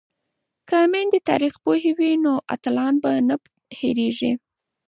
[0.69, 3.35] که میندې تاریخ پوهې وي نو اتلان به نه
[3.79, 4.31] هیریږي.